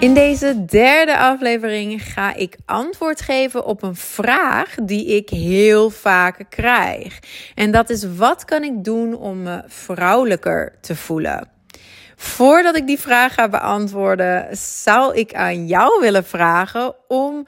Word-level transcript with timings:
In 0.00 0.14
deze 0.14 0.64
derde 0.64 1.18
aflevering 1.18 2.02
ga 2.02 2.34
ik 2.34 2.56
antwoord 2.66 3.20
geven 3.20 3.64
op 3.64 3.82
een 3.82 3.96
vraag 3.96 4.74
die 4.82 5.06
ik 5.06 5.28
heel 5.28 5.90
vaak 5.90 6.44
krijg. 6.48 7.18
En 7.54 7.70
dat 7.70 7.90
is: 7.90 8.04
wat 8.16 8.44
kan 8.44 8.62
ik 8.62 8.84
doen 8.84 9.14
om 9.14 9.42
me 9.42 9.62
vrouwelijker 9.66 10.78
te 10.80 10.96
voelen? 10.96 11.48
Voordat 12.16 12.76
ik 12.76 12.86
die 12.86 12.98
vraag 12.98 13.34
ga 13.34 13.48
beantwoorden, 13.48 14.56
zou 14.56 15.14
ik 15.14 15.34
aan 15.34 15.66
jou 15.66 16.00
willen 16.00 16.24
vragen 16.24 16.94
om 17.08 17.46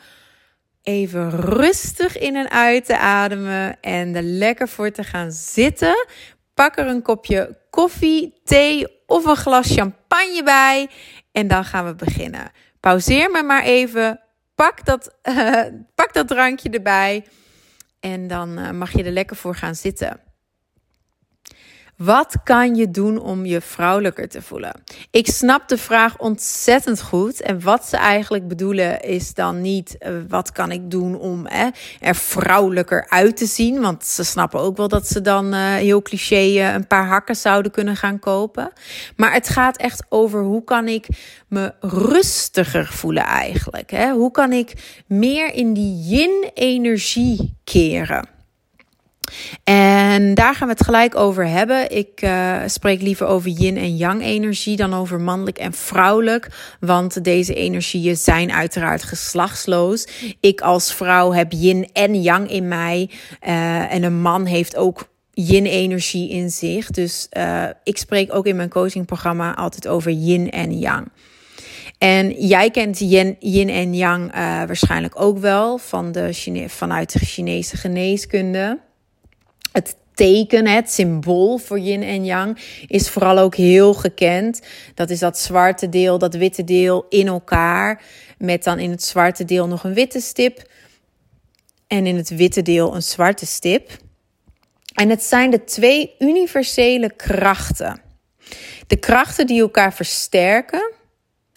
even 0.82 1.30
rustig 1.30 2.18
in 2.18 2.36
en 2.36 2.50
uit 2.50 2.84
te 2.84 2.98
ademen 2.98 3.80
en 3.80 4.16
er 4.16 4.22
lekker 4.22 4.68
voor 4.68 4.90
te 4.90 5.04
gaan 5.04 5.30
zitten. 5.30 6.06
Pak 6.54 6.78
er 6.78 6.86
een 6.86 7.02
kopje 7.02 7.56
koffie, 7.70 8.40
thee 8.44 8.86
of 9.06 9.24
een 9.24 9.36
glas 9.36 9.74
champagne 9.74 10.42
bij 10.42 10.88
en 11.32 11.48
dan 11.48 11.64
gaan 11.64 11.86
we 11.86 11.94
beginnen. 11.94 12.50
Pauzeer 12.80 13.30
me 13.30 13.42
maar 13.42 13.62
even. 13.62 14.20
Pak 14.54 14.84
dat, 14.84 15.16
pak 15.94 16.12
dat 16.12 16.28
drankje 16.28 16.70
erbij. 16.70 17.26
En 18.00 18.26
dan 18.26 18.58
uh, 18.58 18.70
mag 18.70 18.92
je 18.92 19.04
er 19.04 19.10
lekker 19.10 19.36
voor 19.36 19.54
gaan 19.54 19.74
zitten. 19.74 20.20
Wat 22.04 22.36
kan 22.44 22.74
je 22.74 22.90
doen 22.90 23.18
om 23.18 23.46
je 23.46 23.60
vrouwelijker 23.60 24.28
te 24.28 24.42
voelen? 24.42 24.82
Ik 25.10 25.26
snap 25.26 25.68
de 25.68 25.78
vraag 25.78 26.18
ontzettend 26.18 27.02
goed. 27.02 27.40
En 27.40 27.62
wat 27.62 27.86
ze 27.86 27.96
eigenlijk 27.96 28.48
bedoelen 28.48 29.00
is 29.00 29.34
dan 29.34 29.60
niet 29.60 29.96
uh, 30.00 30.12
wat 30.28 30.52
kan 30.52 30.70
ik 30.70 30.90
doen 30.90 31.18
om 31.18 31.46
eh, 31.46 31.66
er 32.00 32.14
vrouwelijker 32.14 33.06
uit 33.08 33.36
te 33.36 33.46
zien. 33.46 33.80
Want 33.80 34.04
ze 34.04 34.24
snappen 34.24 34.60
ook 34.60 34.76
wel 34.76 34.88
dat 34.88 35.06
ze 35.06 35.20
dan 35.20 35.54
uh, 35.54 35.74
heel 35.74 36.02
cliché 36.02 36.74
een 36.74 36.86
paar 36.86 37.06
hakken 37.06 37.36
zouden 37.36 37.72
kunnen 37.72 37.96
gaan 37.96 38.18
kopen. 38.18 38.72
Maar 39.16 39.32
het 39.32 39.48
gaat 39.48 39.76
echt 39.76 40.04
over 40.08 40.42
hoe 40.42 40.64
kan 40.64 40.88
ik 40.88 41.06
me 41.48 41.74
rustiger 41.80 42.86
voelen 42.86 43.24
eigenlijk. 43.24 43.90
Hè? 43.90 44.12
Hoe 44.12 44.30
kan 44.30 44.52
ik 44.52 45.00
meer 45.06 45.54
in 45.54 45.72
die 45.72 46.08
yin-energie 46.08 47.54
keren? 47.64 48.40
En 49.64 50.34
daar 50.34 50.54
gaan 50.54 50.68
we 50.68 50.74
het 50.74 50.84
gelijk 50.84 51.16
over 51.16 51.46
hebben. 51.46 51.90
Ik 51.90 52.22
uh, 52.22 52.56
spreek 52.66 53.00
liever 53.02 53.26
over 53.26 53.50
yin 53.50 53.76
en 53.76 53.96
yang 53.96 54.22
energie 54.22 54.76
dan 54.76 54.94
over 54.94 55.20
mannelijk 55.20 55.58
en 55.58 55.72
vrouwelijk. 55.72 56.48
Want 56.80 57.24
deze 57.24 57.54
energieën 57.54 58.16
zijn 58.16 58.52
uiteraard 58.52 59.02
geslachtsloos. 59.02 60.06
Ik 60.40 60.60
als 60.60 60.94
vrouw 60.94 61.32
heb 61.32 61.52
yin 61.52 61.88
en 61.92 62.22
yang 62.22 62.50
in 62.50 62.68
mij. 62.68 63.10
Uh, 63.46 63.92
en 63.92 64.02
een 64.02 64.20
man 64.20 64.44
heeft 64.44 64.76
ook 64.76 65.10
yin-energie 65.30 66.30
in 66.30 66.50
zich. 66.50 66.90
Dus 66.90 67.26
uh, 67.36 67.64
ik 67.84 67.98
spreek 67.98 68.34
ook 68.34 68.46
in 68.46 68.56
mijn 68.56 68.68
coachingprogramma 68.68 69.54
altijd 69.54 69.88
over 69.88 70.10
yin 70.10 70.50
en 70.50 70.78
yang. 70.78 71.08
En 71.98 72.30
jij 72.30 72.70
kent 72.70 72.98
yin, 72.98 73.68
en 73.68 73.94
yang 73.94 74.32
waarschijnlijk 74.66 75.20
ook 75.20 75.38
wel 75.38 75.78
van 75.78 76.12
de 76.12 76.64
vanuit 76.68 77.12
de 77.12 77.18
Chinese 77.18 77.76
geneeskunde. 77.76 78.78
Teken, 80.14 80.66
het 80.66 80.90
symbool 80.90 81.58
voor 81.58 81.78
yin 81.78 82.02
en 82.02 82.24
yang, 82.24 82.58
is 82.86 83.10
vooral 83.10 83.38
ook 83.38 83.54
heel 83.54 83.94
gekend. 83.94 84.60
Dat 84.94 85.10
is 85.10 85.18
dat 85.18 85.38
zwarte 85.38 85.88
deel, 85.88 86.18
dat 86.18 86.34
witte 86.34 86.64
deel 86.64 87.06
in 87.08 87.26
elkaar. 87.26 88.02
Met 88.38 88.64
dan 88.64 88.78
in 88.78 88.90
het 88.90 89.02
zwarte 89.02 89.44
deel 89.44 89.66
nog 89.66 89.84
een 89.84 89.94
witte 89.94 90.20
stip. 90.20 90.70
En 91.86 92.06
in 92.06 92.16
het 92.16 92.28
witte 92.28 92.62
deel 92.62 92.94
een 92.94 93.02
zwarte 93.02 93.46
stip. 93.46 93.90
En 94.94 95.08
het 95.08 95.22
zijn 95.22 95.50
de 95.50 95.64
twee 95.64 96.14
universele 96.18 97.12
krachten. 97.16 98.00
De 98.86 98.96
krachten 98.96 99.46
die 99.46 99.60
elkaar 99.60 99.94
versterken. 99.94 100.92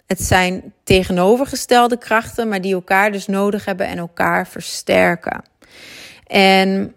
Het 0.06 0.22
zijn 0.22 0.74
tegenovergestelde 0.84 1.98
krachten, 1.98 2.48
maar 2.48 2.60
die 2.60 2.74
elkaar 2.74 3.12
dus 3.12 3.26
nodig 3.26 3.64
hebben 3.64 3.86
en 3.86 3.98
elkaar 3.98 4.48
versterken. 4.48 5.44
En 6.26 6.94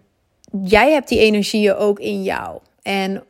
jij 0.62 0.92
hebt 0.92 1.08
die 1.08 1.18
energieën 1.18 1.74
ook 1.74 1.98
in 1.98 2.22
jou. 2.22 2.58
En 2.82 3.24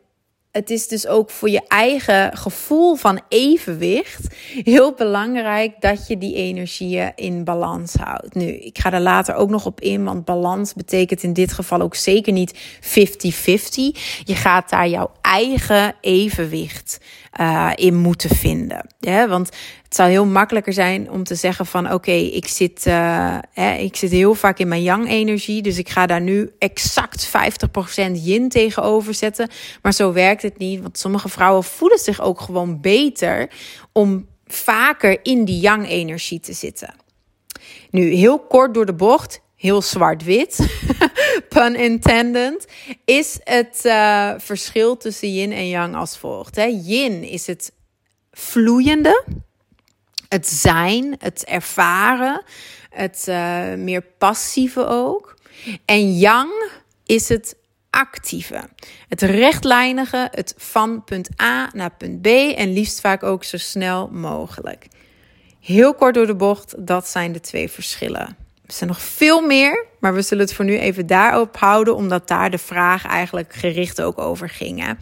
het 0.51 0.69
is 0.69 0.87
dus 0.87 1.07
ook 1.07 1.29
voor 1.29 1.49
je 1.49 1.61
eigen 1.67 2.37
gevoel 2.37 2.95
van 2.95 3.21
evenwicht 3.27 4.35
heel 4.63 4.93
belangrijk 4.93 5.81
dat 5.81 6.07
je 6.07 6.17
die 6.17 6.35
energieën 6.35 7.11
in 7.15 7.43
balans 7.43 7.93
houdt. 7.93 8.35
Nu, 8.35 8.47
ik 8.47 8.77
ga 8.77 8.93
er 8.93 8.99
later 8.99 9.35
ook 9.35 9.49
nog 9.49 9.65
op 9.65 9.81
in, 9.81 10.03
want 10.03 10.25
balans 10.25 10.73
betekent 10.73 11.23
in 11.23 11.33
dit 11.33 11.53
geval 11.53 11.81
ook 11.81 11.95
zeker 11.95 12.33
niet 12.33 12.53
50-50. 12.53 12.59
Je 14.23 14.35
gaat 14.35 14.69
daar 14.69 14.87
jouw 14.87 15.11
eigen 15.21 15.95
evenwicht 16.01 16.99
uh, 17.39 17.71
in 17.75 17.95
moeten 17.95 18.29
vinden. 18.29 18.87
Ja, 18.99 19.27
want 19.27 19.49
het 19.91 19.99
zou 19.99 20.11
heel 20.11 20.25
makkelijker 20.25 20.73
zijn 20.73 21.09
om 21.09 21.23
te 21.23 21.35
zeggen 21.35 21.65
van 21.65 21.93
oké, 21.93 22.11
ik 22.11 22.47
zit, 22.47 22.83
hè, 22.83 23.73
ik 23.73 23.95
zit 23.95 24.11
heel 24.11 24.35
vaak 24.35 24.59
in 24.59 24.67
mijn 24.67 24.83
yang 24.83 25.09
energie, 25.09 25.61
dus 25.61 25.77
ik 25.77 25.89
ga 25.89 26.05
daar 26.05 26.21
nu 26.21 26.51
exact 26.59 27.27
50% 27.27 27.31
yin 28.11 28.49
tegenover 28.49 29.13
zetten. 29.13 29.49
Maar 29.81 29.93
zo 29.93 30.13
werkt 30.13 30.41
het 30.41 30.57
niet, 30.57 30.81
want 30.81 30.97
sommige 30.97 31.29
vrouwen 31.29 31.63
voelen 31.63 31.97
zich 31.97 32.21
ook 32.21 32.41
gewoon 32.41 32.81
beter 32.81 33.49
om 33.91 34.27
vaker 34.45 35.19
in 35.23 35.45
die 35.45 35.59
yang 35.59 35.87
energie 35.87 36.39
te 36.39 36.53
zitten. 36.53 36.93
Nu, 37.89 38.13
heel 38.13 38.39
kort 38.39 38.73
door 38.73 38.85
de 38.85 38.93
bocht, 38.93 39.41
heel 39.55 39.81
zwart-wit, 39.81 40.79
pun 41.49 41.75
intended, 41.75 42.67
is 43.05 43.39
het 43.43 43.81
uh, 43.85 44.33
verschil 44.37 44.97
tussen 44.97 45.33
yin 45.33 45.51
en 45.51 45.67
yang 45.67 45.95
als 45.95 46.17
volgt. 46.17 46.55
Hè. 46.55 46.65
Yin 46.65 47.23
is 47.23 47.47
het 47.47 47.71
vloeiende, 48.31 49.23
het 50.31 50.47
zijn, 50.47 51.15
het 51.17 51.45
ervaren, 51.45 52.43
het 52.89 53.25
uh, 53.29 53.73
meer 53.73 54.01
passieve 54.01 54.85
ook. 54.85 55.37
En 55.85 56.17
yang 56.17 56.69
is 57.05 57.29
het 57.29 57.55
actieve, 57.89 58.69
het 59.07 59.21
rechtlijnige, 59.21 60.27
het 60.31 60.53
van 60.57 61.03
punt 61.03 61.29
A 61.41 61.69
naar 61.73 61.95
punt 61.97 62.21
B 62.21 62.27
en 62.27 62.73
liefst 62.73 63.01
vaak 63.01 63.23
ook 63.23 63.43
zo 63.43 63.57
snel 63.57 64.07
mogelijk. 64.07 64.87
Heel 65.59 65.93
kort 65.93 66.13
door 66.13 66.27
de 66.27 66.35
bocht, 66.35 66.87
dat 66.87 67.07
zijn 67.07 67.31
de 67.31 67.39
twee 67.39 67.69
verschillen. 67.69 68.40
Er 68.71 68.77
zijn 68.77 68.89
nog 68.89 69.01
veel 69.01 69.41
meer, 69.41 69.85
maar 69.99 70.13
we 70.13 70.21
zullen 70.21 70.45
het 70.45 70.53
voor 70.53 70.65
nu 70.65 70.77
even 70.77 71.07
daarop 71.07 71.57
houden, 71.57 71.95
omdat 71.95 72.27
daar 72.27 72.51
de 72.51 72.57
vraag 72.57 73.05
eigenlijk 73.05 73.53
gericht 73.53 74.01
ook 74.01 74.17
over 74.17 74.49
ging. 74.49 74.97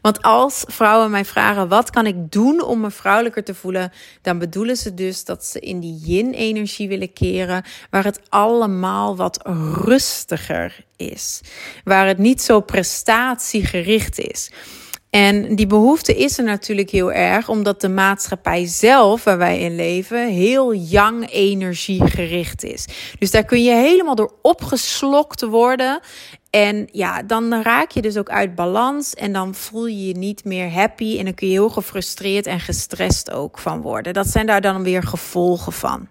Want 0.00 0.22
als 0.22 0.64
vrouwen 0.66 1.10
mij 1.10 1.24
vragen: 1.24 1.68
wat 1.68 1.90
kan 1.90 2.06
ik 2.06 2.32
doen 2.32 2.62
om 2.62 2.80
me 2.80 2.90
vrouwelijker 2.90 3.44
te 3.44 3.54
voelen? 3.54 3.92
Dan 4.22 4.38
bedoelen 4.38 4.76
ze 4.76 4.94
dus 4.94 5.24
dat 5.24 5.44
ze 5.44 5.60
in 5.60 5.80
die 5.80 6.00
yin-energie 6.04 6.88
willen 6.88 7.12
keren, 7.12 7.64
waar 7.90 8.04
het 8.04 8.20
allemaal 8.28 9.16
wat 9.16 9.48
rustiger 9.84 10.84
is, 10.96 11.40
waar 11.84 12.06
het 12.06 12.18
niet 12.18 12.42
zo 12.42 12.60
prestatiegericht 12.60 14.18
is. 14.18 14.50
En 15.14 15.54
die 15.54 15.66
behoefte 15.66 16.16
is 16.16 16.38
er 16.38 16.44
natuurlijk 16.44 16.90
heel 16.90 17.12
erg, 17.12 17.48
omdat 17.48 17.80
de 17.80 17.88
maatschappij 17.88 18.66
zelf, 18.66 19.24
waar 19.24 19.38
wij 19.38 19.58
in 19.58 19.74
leven, 19.74 20.28
heel 20.28 20.72
yang 20.72 21.30
energie 21.30 22.06
gericht 22.06 22.64
is. 22.64 22.86
Dus 23.18 23.30
daar 23.30 23.44
kun 23.44 23.62
je 23.62 23.74
helemaal 23.74 24.14
door 24.14 24.32
opgeslokt 24.42 25.42
worden. 25.42 26.00
En 26.50 26.88
ja, 26.92 27.22
dan 27.22 27.62
raak 27.62 27.90
je 27.90 28.02
dus 28.02 28.16
ook 28.16 28.30
uit 28.30 28.54
balans 28.54 29.14
en 29.14 29.32
dan 29.32 29.54
voel 29.54 29.86
je 29.86 30.06
je 30.06 30.16
niet 30.16 30.44
meer 30.44 30.72
happy 30.72 31.18
en 31.18 31.24
dan 31.24 31.34
kun 31.34 31.46
je 31.46 31.52
heel 31.52 31.70
gefrustreerd 31.70 32.46
en 32.46 32.60
gestrest 32.60 33.30
ook 33.30 33.58
van 33.58 33.80
worden. 33.80 34.14
Dat 34.14 34.26
zijn 34.26 34.46
daar 34.46 34.60
dan 34.60 34.82
weer 34.82 35.02
gevolgen 35.02 35.72
van. 35.72 36.08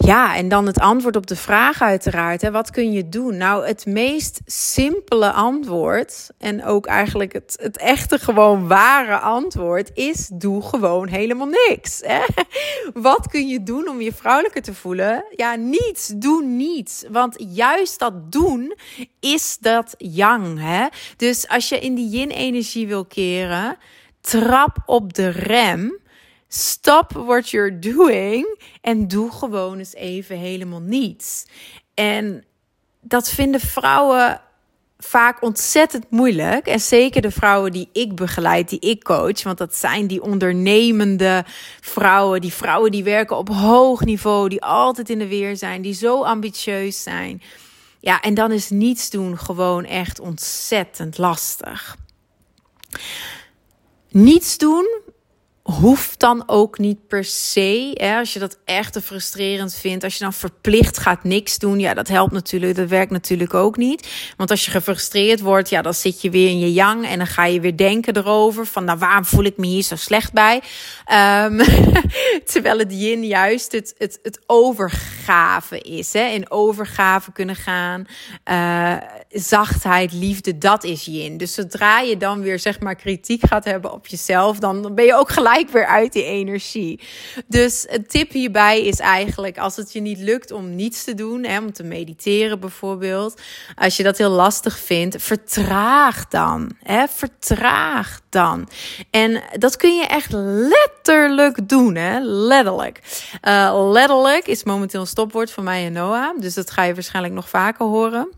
Ja, 0.00 0.36
en 0.36 0.48
dan 0.48 0.66
het 0.66 0.78
antwoord 0.78 1.16
op 1.16 1.26
de 1.26 1.36
vraag 1.36 1.82
uiteraard. 1.82 2.42
Hè, 2.42 2.50
wat 2.50 2.70
kun 2.70 2.92
je 2.92 3.08
doen? 3.08 3.36
Nou, 3.36 3.66
het 3.66 3.86
meest 3.86 4.40
simpele 4.46 5.32
antwoord 5.32 6.30
en 6.38 6.64
ook 6.64 6.86
eigenlijk 6.86 7.32
het, 7.32 7.56
het 7.60 7.78
echte 7.78 8.18
gewoon 8.18 8.68
ware 8.68 9.18
antwoord 9.18 9.90
is 9.94 10.30
doe 10.32 10.62
gewoon 10.62 11.08
helemaal 11.08 11.46
niks. 11.68 12.00
Hè? 12.04 12.20
Wat 13.10 13.28
kun 13.28 13.48
je 13.48 13.62
doen 13.62 13.88
om 13.88 14.00
je 14.00 14.12
vrouwelijker 14.12 14.62
te 14.62 14.74
voelen? 14.74 15.24
Ja, 15.36 15.54
niets. 15.54 16.12
Doe 16.16 16.42
niets. 16.42 17.04
Want 17.10 17.36
juist 17.54 17.98
dat 17.98 18.32
doen 18.32 18.74
is 19.20 19.58
dat 19.60 19.94
yang. 19.96 20.58
Hè? 20.60 20.86
Dus 21.16 21.48
als 21.48 21.68
je 21.68 21.78
in 21.78 21.94
die 21.94 22.08
yin-energie 22.08 22.86
wil 22.86 23.04
keren, 23.04 23.76
trap 24.20 24.76
op 24.86 25.12
de 25.14 25.28
rem 25.28 25.98
Stop 26.48 27.12
what 27.12 27.50
you're 27.50 27.78
doing 27.78 28.60
en 28.80 29.08
doe 29.08 29.32
gewoon 29.32 29.78
eens 29.78 29.94
even 29.94 30.36
helemaal 30.36 30.80
niets. 30.80 31.46
En 31.94 32.44
dat 33.00 33.28
vinden 33.28 33.60
vrouwen 33.60 34.40
vaak 34.98 35.42
ontzettend 35.42 36.10
moeilijk. 36.10 36.66
En 36.66 36.80
zeker 36.80 37.22
de 37.22 37.30
vrouwen 37.30 37.72
die 37.72 37.88
ik 37.92 38.16
begeleid, 38.16 38.68
die 38.68 38.80
ik 38.80 39.02
coach. 39.02 39.42
Want 39.42 39.58
dat 39.58 39.74
zijn 39.74 40.06
die 40.06 40.22
ondernemende 40.22 41.44
vrouwen. 41.80 42.40
Die 42.40 42.52
vrouwen 42.52 42.90
die 42.90 43.04
werken 43.04 43.36
op 43.36 43.48
hoog 43.48 44.04
niveau. 44.04 44.48
Die 44.48 44.62
altijd 44.62 45.10
in 45.10 45.18
de 45.18 45.28
weer 45.28 45.56
zijn. 45.56 45.82
Die 45.82 45.94
zo 45.94 46.22
ambitieus 46.22 47.02
zijn. 47.02 47.42
Ja, 48.00 48.20
en 48.20 48.34
dan 48.34 48.52
is 48.52 48.70
niets 48.70 49.10
doen 49.10 49.38
gewoon 49.38 49.84
echt 49.84 50.20
ontzettend 50.20 51.18
lastig. 51.18 51.96
Niets 54.10 54.58
doen 54.58 55.00
hoeft 55.70 56.20
dan 56.20 56.42
ook 56.46 56.78
niet 56.78 57.06
per 57.06 57.24
se. 57.24 57.90
Hè, 57.94 58.18
als 58.18 58.32
je 58.32 58.38
dat 58.38 58.58
echt 58.64 58.92
te 58.92 59.02
frustrerend 59.02 59.74
vindt, 59.74 60.04
als 60.04 60.18
je 60.18 60.24
dan 60.24 60.32
verplicht 60.32 60.98
gaat 60.98 61.24
niks 61.24 61.58
doen, 61.58 61.78
ja, 61.78 61.94
dat 61.94 62.08
helpt 62.08 62.32
natuurlijk. 62.32 62.76
Dat 62.76 62.88
werkt 62.88 63.10
natuurlijk 63.10 63.54
ook 63.54 63.76
niet. 63.76 64.08
Want 64.36 64.50
als 64.50 64.64
je 64.64 64.70
gefrustreerd 64.70 65.40
wordt, 65.40 65.68
ja, 65.68 65.82
dan 65.82 65.94
zit 65.94 66.22
je 66.22 66.30
weer 66.30 66.48
in 66.48 66.58
je 66.58 66.72
yang 66.72 67.06
en 67.06 67.18
dan 67.18 67.26
ga 67.26 67.44
je 67.44 67.60
weer 67.60 67.76
denken 67.76 68.16
erover 68.16 68.66
van, 68.66 68.84
nou, 68.84 68.98
waarom 68.98 69.24
voel 69.24 69.44
ik 69.44 69.56
me 69.56 69.66
hier 69.66 69.82
zo 69.82 69.96
slecht 69.96 70.32
bij? 70.32 70.62
Um, 71.44 71.60
terwijl 72.52 72.78
het 72.78 72.92
yin 72.92 73.26
juist 73.26 73.72
het, 73.72 73.94
het, 73.98 74.18
het 74.22 74.40
overgave 74.46 75.80
is, 75.80 76.12
hè, 76.12 76.24
in 76.24 76.50
overgave 76.50 77.32
kunnen 77.32 77.56
gaan. 77.56 78.06
Uh, 78.50 78.96
zachtheid, 79.28 80.12
liefde, 80.12 80.58
dat 80.58 80.84
is 80.84 81.04
yin. 81.04 81.36
Dus 81.36 81.54
zodra 81.54 82.00
je 82.00 82.16
dan 82.16 82.40
weer 82.40 82.58
zeg 82.58 82.80
maar 82.80 82.94
kritiek 82.94 83.46
gaat 83.46 83.64
hebben 83.64 83.92
op 83.92 84.06
jezelf, 84.06 84.58
dan 84.58 84.94
ben 84.94 85.04
je 85.04 85.14
ook 85.14 85.30
gelijk 85.30 85.56
weer 85.66 85.86
uit 85.86 86.12
die 86.12 86.24
energie. 86.24 87.00
Dus 87.46 87.86
een 87.88 88.06
tip 88.06 88.30
hierbij 88.30 88.84
is 88.84 88.98
eigenlijk 88.98 89.58
als 89.58 89.76
het 89.76 89.92
je 89.92 90.00
niet 90.00 90.18
lukt 90.18 90.50
om 90.50 90.74
niets 90.74 91.04
te 91.04 91.14
doen, 91.14 91.44
hè, 91.44 91.58
om 91.58 91.72
te 91.72 91.82
mediteren 91.82 92.60
bijvoorbeeld, 92.60 93.40
als 93.74 93.96
je 93.96 94.02
dat 94.02 94.18
heel 94.18 94.30
lastig 94.30 94.78
vindt, 94.78 95.22
vertraag 95.22 96.28
dan. 96.28 96.70
Hè, 96.82 97.08
vertraag 97.08 98.20
dan. 98.28 98.68
En 99.10 99.42
dat 99.52 99.76
kun 99.76 99.96
je 99.96 100.06
echt 100.06 100.32
letterlijk 100.32 101.68
doen, 101.68 101.94
hè? 101.94 102.20
Letterlijk. 102.20 103.00
Uh, 103.42 103.90
letterlijk 103.90 104.46
is 104.46 104.64
momenteel 104.64 105.00
een 105.00 105.06
stopwoord 105.06 105.50
van 105.50 105.64
mij 105.64 105.86
en 105.86 105.92
Noah, 105.92 106.40
dus 106.40 106.54
dat 106.54 106.70
ga 106.70 106.82
je 106.82 106.94
waarschijnlijk 106.94 107.34
nog 107.34 107.48
vaker 107.48 107.86
horen. 107.86 108.28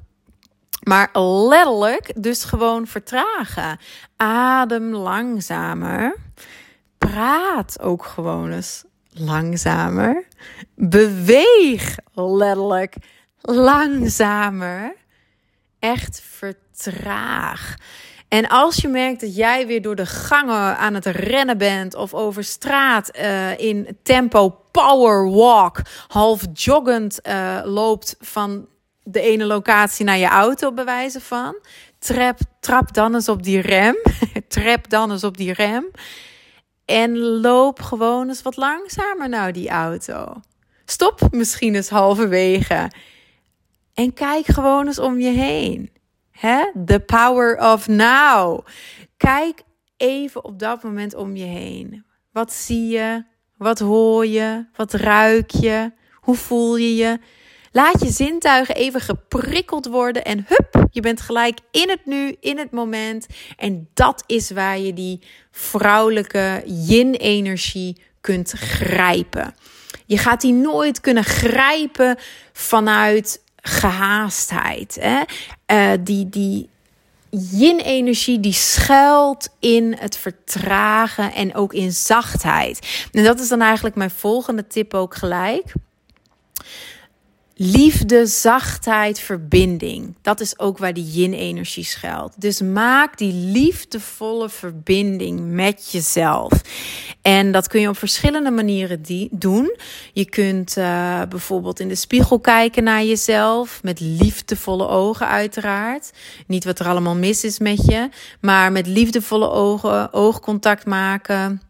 Maar 0.80 1.10
letterlijk, 1.48 2.12
dus 2.22 2.44
gewoon 2.44 2.86
vertragen. 2.86 3.78
Adem 4.16 4.94
langzamer. 4.94 6.16
Praat 7.08 7.80
ook 7.80 8.04
gewoon 8.04 8.52
eens 8.52 8.84
langzamer. 9.10 10.24
Beweeg 10.74 11.96
letterlijk 12.14 12.96
langzamer. 13.40 14.94
Echt 15.78 16.22
vertraag. 16.24 17.76
En 18.28 18.48
als 18.48 18.76
je 18.76 18.88
merkt 18.88 19.20
dat 19.20 19.36
jij 19.36 19.66
weer 19.66 19.82
door 19.82 19.96
de 19.96 20.06
gangen 20.06 20.76
aan 20.76 20.94
het 20.94 21.06
rennen 21.06 21.58
bent 21.58 21.94
of 21.94 22.14
over 22.14 22.44
straat 22.44 23.16
uh, 23.16 23.58
in 23.58 23.98
tempo 24.02 24.56
power 24.70 25.30
walk, 25.30 25.80
half 26.08 26.42
joggend 26.52 27.18
uh, 27.22 27.60
loopt 27.64 28.16
van 28.20 28.66
de 29.02 29.20
ene 29.20 29.44
locatie 29.44 30.04
naar 30.04 30.18
je 30.18 30.26
auto 30.26 30.72
bewijzen 30.72 31.20
van. 31.20 31.56
Trap, 31.98 32.38
trap 32.60 32.94
dan 32.94 33.14
eens 33.14 33.28
op 33.28 33.42
die 33.42 33.60
rem. 33.60 33.96
Trap 34.48 34.90
dan 34.90 35.10
eens 35.10 35.24
op 35.24 35.36
die 35.36 35.52
rem. 35.52 35.90
En 36.90 37.18
loop 37.18 37.80
gewoon 37.80 38.28
eens 38.28 38.42
wat 38.42 38.56
langzamer 38.56 39.28
naar 39.28 39.52
die 39.52 39.68
auto. 39.68 40.40
Stop 40.84 41.20
misschien 41.30 41.74
eens 41.74 41.88
halverwege. 41.88 42.90
En 43.94 44.12
kijk 44.12 44.46
gewoon 44.46 44.86
eens 44.86 44.98
om 44.98 45.18
je 45.18 45.28
heen. 45.28 45.90
Hè? 46.30 46.64
The 46.84 47.00
power 47.00 47.72
of 47.72 47.88
now. 47.88 48.66
Kijk 49.16 49.62
even 49.96 50.44
op 50.44 50.58
dat 50.58 50.82
moment 50.82 51.14
om 51.14 51.36
je 51.36 51.44
heen. 51.44 52.04
Wat 52.32 52.52
zie 52.52 52.88
je? 52.88 53.24
Wat 53.56 53.78
hoor 53.78 54.26
je? 54.26 54.66
Wat 54.76 54.92
ruik 54.92 55.50
je? 55.50 55.92
Hoe 56.14 56.36
voel 56.36 56.76
je 56.76 56.94
je? 56.94 57.18
Laat 57.72 58.00
je 58.00 58.10
zintuigen 58.10 58.74
even 58.74 59.00
geprikkeld 59.00 59.86
worden 59.86 60.24
en 60.24 60.44
hup, 60.48 60.69
je 60.90 61.00
bent 61.00 61.20
gelijk 61.20 61.58
in 61.70 61.88
het 61.88 62.06
nu, 62.06 62.36
in 62.40 62.58
het 62.58 62.70
moment. 62.70 63.26
En 63.56 63.88
dat 63.94 64.24
is 64.26 64.50
waar 64.50 64.78
je 64.78 64.92
die 64.92 65.20
vrouwelijke 65.50 66.62
yin-energie 66.66 68.02
kunt 68.20 68.50
grijpen. 68.50 69.54
Je 70.06 70.18
gaat 70.18 70.40
die 70.40 70.52
nooit 70.52 71.00
kunnen 71.00 71.24
grijpen 71.24 72.18
vanuit 72.52 73.42
gehaastheid. 73.56 74.98
Hè? 75.00 75.22
Uh, 75.66 75.98
die, 76.04 76.28
die 76.28 76.68
yin-energie 77.30 78.40
die 78.40 78.52
schuilt 78.52 79.48
in 79.58 79.96
het 79.98 80.16
vertragen 80.16 81.32
en 81.32 81.54
ook 81.54 81.72
in 81.72 81.92
zachtheid. 81.92 83.06
En 83.12 83.24
dat 83.24 83.40
is 83.40 83.48
dan 83.48 83.60
eigenlijk 83.60 83.96
mijn 83.96 84.10
volgende 84.10 84.66
tip 84.66 84.94
ook 84.94 85.14
gelijk. 85.14 85.72
Liefde, 87.62 88.26
zachtheid, 88.26 89.18
verbinding. 89.18 90.14
Dat 90.22 90.40
is 90.40 90.58
ook 90.58 90.78
waar 90.78 90.92
die 90.92 91.10
yin-energie 91.10 91.84
schuilt. 91.84 92.40
Dus 92.40 92.60
maak 92.60 93.18
die 93.18 93.32
liefdevolle 93.32 94.48
verbinding 94.48 95.40
met 95.40 95.90
jezelf. 95.90 96.52
En 97.22 97.52
dat 97.52 97.68
kun 97.68 97.80
je 97.80 97.88
op 97.88 97.98
verschillende 97.98 98.50
manieren 98.50 99.02
doen. 99.30 99.76
Je 100.12 100.24
kunt 100.24 100.76
uh, 100.76 101.22
bijvoorbeeld 101.28 101.80
in 101.80 101.88
de 101.88 101.94
spiegel 101.94 102.40
kijken 102.40 102.84
naar 102.84 103.04
jezelf. 103.04 103.82
Met 103.82 104.00
liefdevolle 104.00 104.88
ogen, 104.88 105.28
uiteraard. 105.28 106.12
Niet 106.46 106.64
wat 106.64 106.78
er 106.78 106.86
allemaal 106.86 107.16
mis 107.16 107.44
is 107.44 107.58
met 107.58 107.84
je. 107.86 108.08
Maar 108.40 108.72
met 108.72 108.86
liefdevolle 108.86 109.50
ogen, 109.50 110.12
oogcontact 110.12 110.86
maken 110.86 111.60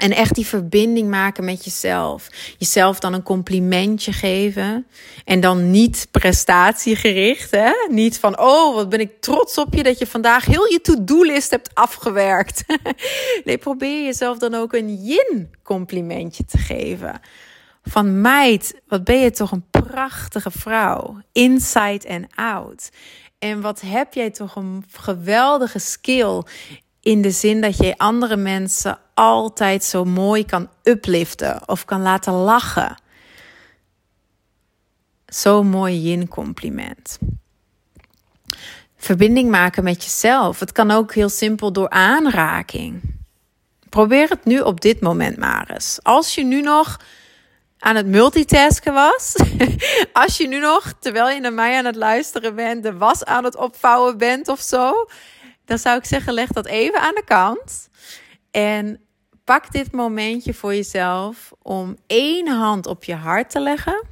en 0.00 0.12
echt 0.12 0.34
die 0.34 0.46
verbinding 0.46 1.10
maken 1.10 1.44
met 1.44 1.64
jezelf. 1.64 2.28
Jezelf 2.58 2.98
dan 2.98 3.12
een 3.12 3.22
complimentje 3.22 4.12
geven. 4.12 4.86
En 5.24 5.40
dan 5.40 5.70
niet 5.70 6.08
prestatiegericht. 6.10 7.50
Hè? 7.50 7.72
Niet 7.90 8.18
van, 8.18 8.38
oh, 8.40 8.74
wat 8.74 8.88
ben 8.88 9.00
ik 9.00 9.20
trots 9.20 9.58
op 9.58 9.74
je 9.74 9.82
dat 9.82 9.98
je 9.98 10.06
vandaag 10.06 10.44
heel 10.44 10.72
je 10.72 10.80
to-do-list 10.80 11.50
hebt 11.50 11.74
afgewerkt. 11.74 12.64
nee, 13.44 13.58
probeer 13.58 14.04
jezelf 14.04 14.38
dan 14.38 14.54
ook 14.54 14.72
een 14.72 14.94
yin-complimentje 14.94 16.44
te 16.44 16.58
geven. 16.58 17.20
Van 17.82 18.20
meid, 18.20 18.80
wat 18.88 19.04
ben 19.04 19.18
je 19.18 19.30
toch 19.30 19.52
een 19.52 19.66
prachtige 19.70 20.50
vrouw. 20.50 21.20
Inside 21.32 22.08
en 22.08 22.26
out. 22.34 22.90
En 23.38 23.60
wat 23.60 23.80
heb 23.80 24.14
jij 24.14 24.30
toch 24.30 24.56
een 24.56 24.84
geweldige 24.90 25.78
skill 25.78 26.42
in 27.00 27.22
de 27.22 27.30
zin 27.30 27.60
dat 27.60 27.76
je 27.76 27.98
andere 27.98 28.36
mensen 28.36 28.98
altijd 29.14 29.84
zo 29.84 30.04
mooi 30.04 30.44
kan 30.44 30.68
upliften 30.82 31.68
of 31.68 31.84
kan 31.84 32.02
laten 32.02 32.32
lachen. 32.32 32.96
Zo'n 35.26 35.66
mooi 35.66 36.00
yin-compliment. 36.00 37.18
Verbinding 38.96 39.50
maken 39.50 39.84
met 39.84 40.04
jezelf. 40.04 40.60
Het 40.60 40.72
kan 40.72 40.90
ook 40.90 41.14
heel 41.14 41.28
simpel 41.28 41.72
door 41.72 41.88
aanraking. 41.90 43.02
Probeer 43.88 44.28
het 44.28 44.44
nu 44.44 44.60
op 44.60 44.80
dit 44.80 45.00
moment 45.00 45.36
maar 45.36 45.70
eens. 45.70 45.98
Als 46.02 46.34
je 46.34 46.44
nu 46.44 46.60
nog 46.60 47.00
aan 47.78 47.96
het 47.96 48.06
multitasken 48.06 48.94
was. 48.94 49.34
Als 50.12 50.36
je 50.36 50.48
nu 50.48 50.58
nog, 50.58 50.92
terwijl 50.98 51.28
je 51.28 51.40
naar 51.40 51.52
mij 51.52 51.78
aan 51.78 51.84
het 51.84 51.96
luisteren 51.96 52.54
bent, 52.54 52.82
de 52.82 52.96
was 52.96 53.24
aan 53.24 53.44
het 53.44 53.56
opvouwen 53.56 54.18
bent 54.18 54.48
of 54.48 54.60
zo 54.60 55.06
dan 55.64 55.78
zou 55.78 55.98
ik 55.98 56.04
zeggen, 56.04 56.32
leg 56.32 56.48
dat 56.48 56.66
even 56.66 57.00
aan 57.00 57.14
de 57.14 57.24
kant. 57.24 57.88
En 58.50 59.00
pak 59.44 59.72
dit 59.72 59.92
momentje 59.92 60.54
voor 60.54 60.74
jezelf 60.74 61.52
om 61.62 61.96
één 62.06 62.48
hand 62.48 62.86
op 62.86 63.04
je 63.04 63.14
hart 63.14 63.50
te 63.50 63.60
leggen. 63.60 64.02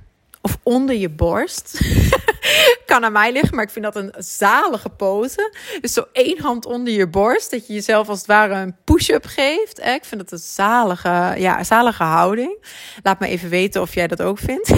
Of 0.41 0.59
onder 0.63 0.97
je 0.97 1.09
borst. 1.09 1.81
kan 2.87 3.05
aan 3.05 3.13
mij 3.13 3.33
liggen, 3.33 3.55
maar 3.55 3.65
ik 3.65 3.71
vind 3.71 3.85
dat 3.85 3.97
een 3.97 4.15
zalige 4.19 4.89
pose. 4.89 5.55
Dus 5.81 5.93
zo 5.93 6.05
één 6.13 6.41
hand 6.41 6.67
onder 6.67 6.93
je 6.93 7.09
borst. 7.09 7.51
Dat 7.51 7.67
je 7.67 7.73
jezelf 7.73 8.09
als 8.09 8.19
het 8.19 8.27
ware 8.27 8.55
een 8.55 8.77
push-up 8.85 9.27
geeft. 9.27 9.79
Ik 9.79 10.05
vind 10.05 10.21
dat 10.21 10.33
een 10.33 10.47
zalige, 10.47 11.35
ja, 11.37 11.65
zalige 11.65 12.03
houding. 12.03 12.65
Laat 13.03 13.21
me 13.21 13.27
even 13.27 13.49
weten 13.49 13.81
of 13.81 13.95
jij 13.95 14.07
dat 14.07 14.23
ook 14.23 14.39
vindt. 14.39 14.71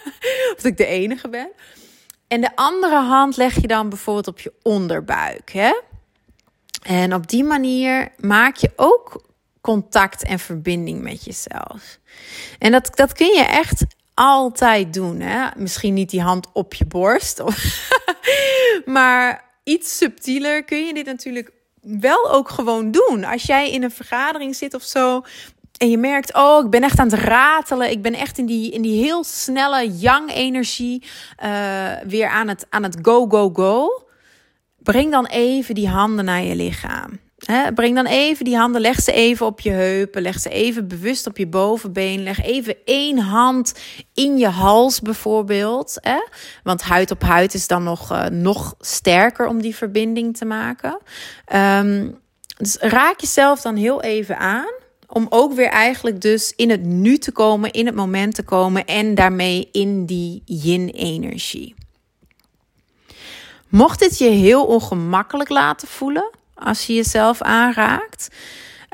of 0.56 0.64
ik 0.64 0.76
de 0.76 0.86
enige 0.86 1.28
ben. 1.28 1.48
En 2.28 2.40
de 2.40 2.56
andere 2.56 3.00
hand 3.00 3.36
leg 3.36 3.60
je 3.60 3.66
dan 3.66 3.88
bijvoorbeeld 3.88 4.28
op 4.28 4.40
je 4.40 4.52
onderbuik. 4.62 5.52
Hè? 5.52 5.80
En 6.82 7.14
op 7.14 7.28
die 7.28 7.44
manier 7.44 8.08
maak 8.16 8.56
je 8.56 8.72
ook 8.76 9.25
contact 9.66 10.22
en 10.22 10.38
verbinding 10.38 11.02
met 11.02 11.24
jezelf. 11.24 11.98
En 12.58 12.72
dat, 12.72 12.90
dat 12.94 13.12
kun 13.12 13.34
je 13.34 13.44
echt 13.44 13.84
altijd 14.14 14.94
doen. 14.94 15.20
Hè? 15.20 15.48
Misschien 15.56 15.94
niet 15.94 16.10
die 16.10 16.22
hand 16.22 16.46
op 16.52 16.74
je 16.74 16.84
borst, 16.84 17.42
maar 18.96 19.44
iets 19.64 19.96
subtieler 19.96 20.64
kun 20.64 20.86
je 20.86 20.94
dit 20.94 21.06
natuurlijk 21.06 21.50
wel 21.80 22.30
ook 22.30 22.48
gewoon 22.48 22.90
doen. 22.90 23.24
Als 23.24 23.42
jij 23.42 23.70
in 23.70 23.82
een 23.82 23.90
vergadering 23.90 24.56
zit 24.56 24.74
of 24.74 24.82
zo, 24.82 25.22
en 25.76 25.90
je 25.90 25.98
merkt, 25.98 26.34
oh, 26.34 26.64
ik 26.64 26.70
ben 26.70 26.82
echt 26.82 26.98
aan 26.98 27.10
het 27.10 27.20
ratelen. 27.20 27.90
Ik 27.90 28.02
ben 28.02 28.14
echt 28.14 28.38
in 28.38 28.46
die, 28.46 28.72
in 28.72 28.82
die 28.82 29.02
heel 29.02 29.24
snelle 29.24 29.96
yang-energie 29.96 31.02
uh, 31.44 31.90
weer 32.06 32.28
aan 32.28 32.48
het, 32.48 32.66
aan 32.68 32.82
het 32.82 32.98
go, 33.02 33.26
go, 33.26 33.50
go. 33.52 34.04
Breng 34.78 35.10
dan 35.10 35.26
even 35.26 35.74
die 35.74 35.88
handen 35.88 36.24
naar 36.24 36.42
je 36.42 36.56
lichaam. 36.56 37.18
Breng 37.74 37.94
dan 37.94 38.06
even 38.06 38.44
die 38.44 38.56
handen, 38.56 38.80
leg 38.80 39.00
ze 39.00 39.12
even 39.12 39.46
op 39.46 39.60
je 39.60 39.70
heupen, 39.70 40.22
leg 40.22 40.40
ze 40.40 40.48
even 40.48 40.88
bewust 40.88 41.26
op 41.26 41.36
je 41.36 41.46
bovenbeen, 41.46 42.22
leg 42.22 42.42
even 42.42 42.76
één 42.84 43.18
hand 43.18 43.74
in 44.14 44.38
je 44.38 44.48
hals 44.48 45.00
bijvoorbeeld. 45.00 46.00
Want 46.62 46.82
huid 46.82 47.10
op 47.10 47.22
huid 47.22 47.54
is 47.54 47.66
dan 47.66 47.82
nog, 47.82 48.12
uh, 48.12 48.26
nog 48.26 48.74
sterker 48.80 49.46
om 49.46 49.60
die 49.60 49.76
verbinding 49.76 50.36
te 50.36 50.44
maken. 50.44 50.98
Um, 51.54 52.18
dus 52.56 52.76
raak 52.76 53.20
jezelf 53.20 53.60
dan 53.60 53.76
heel 53.76 54.02
even 54.02 54.38
aan. 54.38 54.74
Om 55.08 55.26
ook 55.28 55.52
weer 55.52 55.68
eigenlijk 55.68 56.20
dus 56.20 56.52
in 56.56 56.70
het 56.70 56.82
nu 56.82 57.18
te 57.18 57.32
komen, 57.32 57.70
in 57.70 57.86
het 57.86 57.94
moment 57.94 58.34
te 58.34 58.42
komen 58.42 58.84
en 58.84 59.14
daarmee 59.14 59.68
in 59.72 60.06
die 60.06 60.42
yin-energie. 60.44 61.74
Mocht 63.68 63.98
dit 63.98 64.18
je 64.18 64.28
heel 64.28 64.66
ongemakkelijk 64.66 65.48
laten 65.48 65.88
voelen 65.88 66.30
als 66.56 66.86
je 66.86 66.94
jezelf 66.94 67.42
aanraakt, 67.42 68.28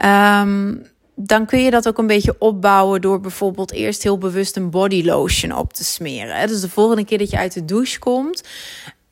um, 0.04 0.90
dan 1.14 1.46
kun 1.46 1.62
je 1.62 1.70
dat 1.70 1.88
ook 1.88 1.98
een 1.98 2.06
beetje 2.06 2.34
opbouwen 2.38 3.00
door 3.00 3.20
bijvoorbeeld 3.20 3.72
eerst 3.72 4.02
heel 4.02 4.18
bewust 4.18 4.56
een 4.56 4.70
body 4.70 5.04
lotion 5.04 5.52
op 5.52 5.72
te 5.72 5.84
smeren. 5.84 6.48
Dus 6.48 6.60
de 6.60 6.68
volgende 6.68 7.04
keer 7.04 7.18
dat 7.18 7.30
je 7.30 7.38
uit 7.38 7.54
de 7.54 7.64
douche 7.64 7.98
komt, 7.98 8.42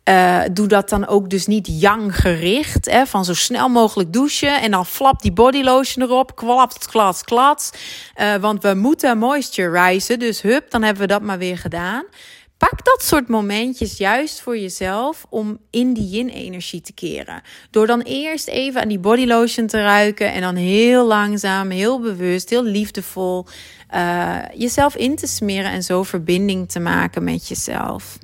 uh, 0.05 0.43
doe 0.53 0.67
dat 0.67 0.89
dan 0.89 1.07
ook 1.07 1.31
dus 1.31 1.47
niet 1.47 1.81
yang 1.81 2.17
gericht. 2.17 2.91
Hè, 2.91 3.07
van 3.07 3.25
zo 3.25 3.35
snel 3.35 3.69
mogelijk 3.69 4.13
douchen. 4.13 4.61
En 4.61 4.71
dan 4.71 4.87
flap 4.87 5.23
die 5.23 5.33
body 5.33 5.63
lotion 5.63 6.05
erop. 6.05 6.37
Klapt, 6.37 6.87
klats, 6.87 7.23
klats. 7.23 7.71
Uh, 8.17 8.35
want 8.35 8.63
we 8.63 8.75
moeten 8.75 9.19
moisturizen. 9.19 10.19
Dus 10.19 10.43
hup, 10.43 10.71
dan 10.71 10.83
hebben 10.83 11.03
we 11.03 11.09
dat 11.09 11.23
maar 11.23 11.39
weer 11.39 11.59
gedaan. 11.59 12.05
Pak 12.61 12.85
dat 12.85 13.03
soort 13.03 13.29
momentjes 13.29 13.97
juist 13.97 14.41
voor 14.41 14.59
jezelf 14.59 15.27
om 15.29 15.59
in 15.71 15.93
die 15.93 16.09
yin-energie 16.09 16.81
te 16.81 16.93
keren. 16.93 17.43
Door 17.71 17.87
dan 17.87 18.01
eerst 18.01 18.49
even 18.49 18.81
aan 18.81 18.89
die 18.89 18.99
body 18.99 19.25
lotion 19.25 19.67
te 19.67 19.83
ruiken 19.83 20.33
en 20.33 20.41
dan 20.41 20.57
heel 20.57 21.07
langzaam, 21.07 21.71
heel 21.71 22.01
bewust, 22.01 22.51
heel 22.51 22.65
liefdevol 22.65 23.47
uh, 23.95 24.39
jezelf 24.55 24.97
in 24.97 25.17
te 25.17 25.27
smeren 25.27 25.71
en 25.71 25.83
zo 25.83 26.03
verbinding 26.03 26.69
te 26.69 26.81
maken 26.81 27.25
met 27.25 27.49
jezelf. 27.49 28.19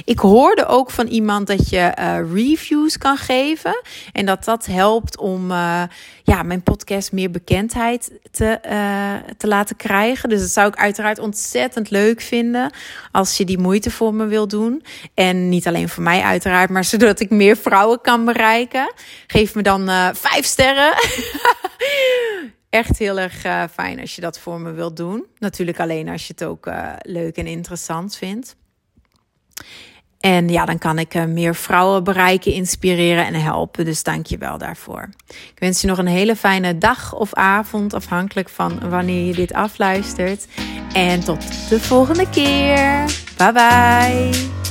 Ik 0.05 0.19
hoorde 0.19 0.65
ook 0.65 0.91
van 0.91 1.07
iemand 1.07 1.47
dat 1.47 1.69
je 1.69 1.93
uh, 1.99 2.33
reviews 2.33 2.97
kan 2.97 3.17
geven. 3.17 3.81
En 4.11 4.25
dat 4.25 4.43
dat 4.43 4.65
helpt 4.65 5.17
om 5.17 5.51
uh, 5.51 5.83
ja, 6.23 6.43
mijn 6.43 6.63
podcast 6.63 7.11
meer 7.11 7.31
bekendheid 7.31 8.11
te, 8.31 8.59
uh, 8.65 9.33
te 9.38 9.47
laten 9.47 9.75
krijgen. 9.75 10.29
Dus 10.29 10.39
dat 10.39 10.49
zou 10.49 10.67
ik 10.67 10.75
uiteraard 10.75 11.19
ontzettend 11.19 11.89
leuk 11.89 12.21
vinden. 12.21 12.71
Als 13.11 13.38
je 13.38 13.45
die 13.45 13.57
moeite 13.57 13.91
voor 13.91 14.13
me 14.13 14.25
wil 14.25 14.47
doen. 14.47 14.83
En 15.13 15.49
niet 15.49 15.67
alleen 15.67 15.89
voor 15.89 16.03
mij 16.03 16.21
uiteraard, 16.21 16.69
maar 16.69 16.83
zodat 16.93 17.19
ik 17.19 17.29
meer 17.29 17.57
vrouwen 17.57 18.01
kan 18.01 18.25
bereiken. 18.25 18.93
Geef 19.27 19.55
me 19.55 19.61
dan 19.61 19.85
vijf 20.15 20.45
sterren. 20.45 20.93
Echt 22.69 22.97
heel 22.97 23.19
erg 23.19 23.69
fijn 23.71 23.99
als 23.99 24.15
je 24.15 24.21
dat 24.21 24.39
voor 24.39 24.59
me 24.59 24.71
wilt 24.71 24.97
doen. 24.97 25.25
Natuurlijk 25.38 25.79
alleen 25.79 26.09
als 26.09 26.27
je 26.27 26.33
het 26.38 26.43
ook 26.43 26.69
leuk 27.01 27.38
en 27.38 27.47
interessant 27.47 28.15
vindt. 28.15 28.55
En 30.19 30.49
ja, 30.49 30.65
dan 30.65 30.77
kan 30.77 30.99
ik 30.99 31.15
uh, 31.15 31.25
meer 31.25 31.55
vrouwen 31.55 32.03
bereiken, 32.03 32.53
inspireren 32.53 33.25
en 33.25 33.33
helpen. 33.33 33.85
Dus 33.85 34.03
dank 34.03 34.25
je 34.25 34.37
wel 34.37 34.57
daarvoor. 34.57 35.09
Ik 35.27 35.59
wens 35.59 35.81
je 35.81 35.87
nog 35.87 35.97
een 35.97 36.07
hele 36.07 36.35
fijne 36.35 36.77
dag 36.77 37.13
of 37.13 37.33
avond, 37.33 37.93
afhankelijk 37.93 38.49
van 38.49 38.89
wanneer 38.89 39.25
je 39.25 39.33
dit 39.33 39.53
afluistert. 39.53 40.47
En 40.93 41.19
tot 41.19 41.69
de 41.69 41.79
volgende 41.79 42.29
keer. 42.29 43.05
Bye 43.37 43.51
bye. 43.51 44.68